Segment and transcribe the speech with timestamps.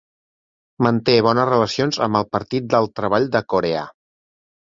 [0.85, 3.87] Manté bones relacions amb el Partit del Treball de Corea.